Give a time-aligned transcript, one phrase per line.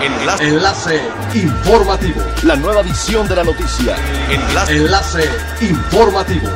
[0.00, 0.44] Enlace.
[0.44, 1.00] Enlace
[1.34, 2.22] informativo.
[2.44, 3.96] La nueva edición de la noticia.
[4.30, 4.76] Enlace.
[4.76, 6.48] Enlace informativo.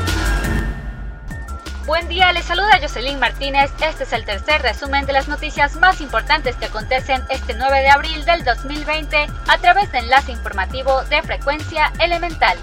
[1.85, 3.73] Buen día, les saluda Jocelyn Martínez.
[3.85, 7.91] Este es el tercer resumen de las noticias más importantes que acontecen este 9 de
[7.91, 12.59] abril del 2020 a través de enlace informativo de frecuencia elemental.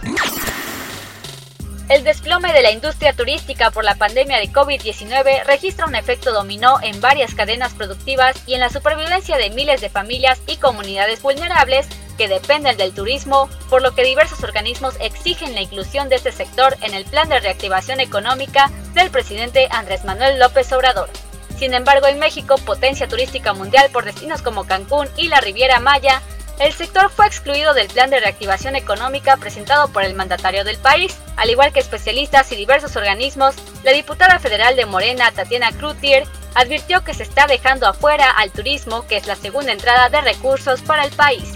[1.89, 6.77] El desplome de la industria turística por la pandemia de COVID-19 registra un efecto dominó
[6.83, 11.87] en varias cadenas productivas y en la supervivencia de miles de familias y comunidades vulnerables
[12.15, 16.77] que dependen del turismo, por lo que diversos organismos exigen la inclusión de este sector
[16.83, 21.09] en el plan de reactivación económica del presidente Andrés Manuel López Obrador.
[21.57, 26.21] Sin embargo, en México, potencia turística mundial por destinos como Cancún y la Riviera Maya,
[26.59, 31.17] el sector fue excluido del plan de reactivación económica presentado por el mandatario del país.
[31.37, 37.03] Al igual que especialistas y diversos organismos, la diputada federal de Morena, Tatiana Crutier, advirtió
[37.03, 41.05] que se está dejando afuera al turismo, que es la segunda entrada de recursos para
[41.05, 41.53] el país.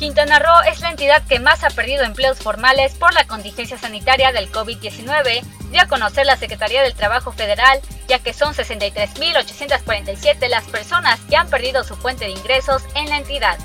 [0.00, 4.32] Quintana Roo es la entidad que más ha perdido empleos formales por la contingencia sanitaria
[4.32, 10.64] del COVID-19, dio a conocer la Secretaría del Trabajo Federal, ya que son 63.847 las
[10.64, 13.58] personas que han perdido su fuente de ingresos en la entidad.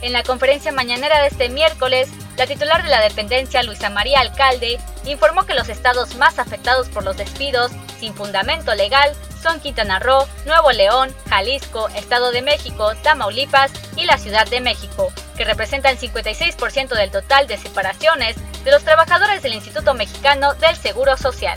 [0.00, 4.80] En la conferencia mañanera de este miércoles, la titular de la dependencia, Luisa María Alcalde,
[5.04, 9.12] informó que los estados más afectados por los despidos sin fundamento legal
[9.46, 15.12] son Quintana Roo, Nuevo León, Jalisco, Estado de México, Tamaulipas y la Ciudad de México,
[15.36, 21.16] que representan 56% del total de separaciones de los trabajadores del Instituto Mexicano del Seguro
[21.16, 21.56] Social.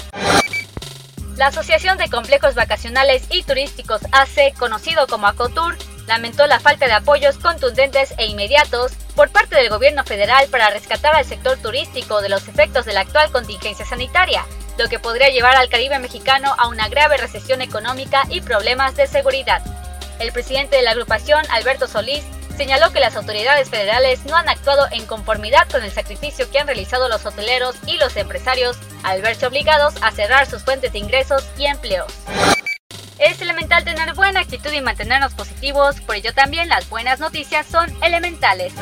[1.35, 6.93] La Asociación de Complejos Vacacionales y Turísticos AC, conocido como ACOTUR, lamentó la falta de
[6.93, 12.29] apoyos contundentes e inmediatos por parte del gobierno federal para rescatar al sector turístico de
[12.29, 14.45] los efectos de la actual contingencia sanitaria,
[14.79, 19.07] lo que podría llevar al Caribe mexicano a una grave recesión económica y problemas de
[19.07, 19.61] seguridad.
[20.19, 22.23] El presidente de la agrupación, Alberto Solís,
[22.55, 26.67] señaló que las autoridades federales no han actuado en conformidad con el sacrificio que han
[26.67, 31.43] realizado los hoteleros y los empresarios al verse obligados a cerrar sus fuentes de ingresos
[31.57, 32.13] y empleos.
[33.17, 37.91] Es elemental tener buena actitud y mantenernos positivos, por ello también las buenas noticias son
[38.01, 38.73] elementales.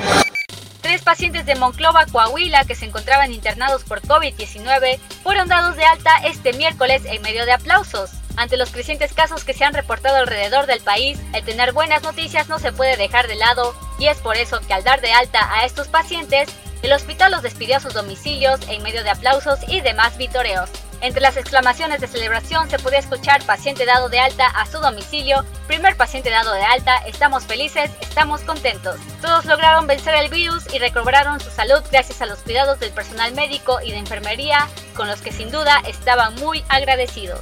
[0.87, 6.15] Tres pacientes de Monclova, Coahuila, que se encontraban internados por COVID-19, fueron dados de alta
[6.23, 8.11] este miércoles en medio de aplausos.
[8.37, 12.47] Ante los crecientes casos que se han reportado alrededor del país, el tener buenas noticias
[12.47, 15.53] no se puede dejar de lado y es por eso que al dar de alta
[15.55, 16.47] a estos pacientes,
[16.81, 20.69] el hospital los despidió a sus domicilios en medio de aplausos y demás vitoreos.
[21.01, 25.45] Entre las exclamaciones de celebración se podía escuchar paciente dado de alta a su domicilio,
[25.67, 28.97] primer paciente dado de alta, estamos felices, estamos contentos.
[29.21, 33.33] Todos lograron vencer el virus y recobraron su salud gracias a los cuidados del personal
[33.33, 37.41] médico y de enfermería, con los que sin duda estaban muy agradecidos.